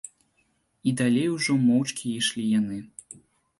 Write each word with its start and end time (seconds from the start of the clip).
І 0.91 0.93
далей 1.01 1.27
ужо 1.35 1.59
моўчкі 1.67 2.17
ішлі 2.23 2.49
яны. 2.59 2.83